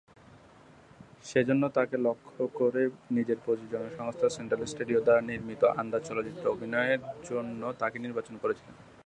সেখানে 1.25 1.67
তাঁকে 1.69 1.97
লক্ষ্য 2.07 2.43
করে 2.59 2.81
নিজের 3.15 3.37
প্রযোজনা 3.45 3.89
সংস্থা 3.97 4.27
সেন্ট্রাল 4.29 4.61
স্টুডিও 4.65 4.99
দ্বারা 5.01 5.21
নির্মিত 5.21 5.61
"আন্দাজ" 5.79 6.01
চলচ্চিত্রে 6.07 6.47
অভিনয়ের 6.49 6.99
জন্য 7.29 7.61
তাঁকে 7.79 7.97
নির্বাচন 7.99 8.35
করেছিলেন। 8.43 8.75